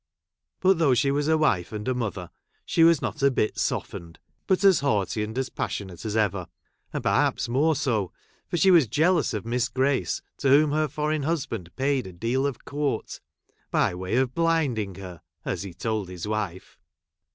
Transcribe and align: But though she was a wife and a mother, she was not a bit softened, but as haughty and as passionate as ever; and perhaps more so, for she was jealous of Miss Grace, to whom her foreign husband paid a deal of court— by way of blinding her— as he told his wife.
But 0.61 0.79
though 0.79 0.95
she 0.95 1.11
was 1.11 1.27
a 1.27 1.37
wife 1.37 1.71
and 1.71 1.87
a 1.87 1.93
mother, 1.93 2.31
she 2.65 2.83
was 2.83 3.03
not 3.03 3.21
a 3.21 3.29
bit 3.29 3.59
softened, 3.59 4.17
but 4.47 4.63
as 4.63 4.79
haughty 4.79 5.21
and 5.23 5.37
as 5.37 5.49
passionate 5.51 6.03
as 6.05 6.15
ever; 6.17 6.47
and 6.91 7.03
perhaps 7.03 7.47
more 7.47 7.75
so, 7.75 8.11
for 8.47 8.57
she 8.57 8.71
was 8.71 8.87
jealous 8.87 9.31
of 9.35 9.45
Miss 9.45 9.69
Grace, 9.69 10.23
to 10.37 10.49
whom 10.49 10.71
her 10.71 10.87
foreign 10.87 11.21
husband 11.21 11.69
paid 11.75 12.07
a 12.07 12.13
deal 12.13 12.47
of 12.47 12.65
court— 12.65 13.19
by 13.69 13.93
way 13.93 14.15
of 14.15 14.33
blinding 14.33 14.95
her— 14.95 15.21
as 15.45 15.61
he 15.61 15.71
told 15.71 16.09
his 16.09 16.27
wife. 16.27 16.79